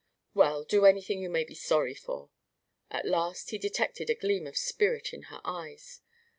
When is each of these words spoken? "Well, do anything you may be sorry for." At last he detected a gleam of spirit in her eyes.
"Well, 0.33 0.63
do 0.63 0.87
anything 0.87 1.21
you 1.21 1.29
may 1.29 1.43
be 1.43 1.53
sorry 1.53 1.93
for." 1.93 2.31
At 2.89 3.05
last 3.05 3.51
he 3.51 3.59
detected 3.59 4.09
a 4.09 4.15
gleam 4.15 4.47
of 4.47 4.57
spirit 4.57 5.13
in 5.13 5.21
her 5.29 5.41
eyes. 5.45 6.01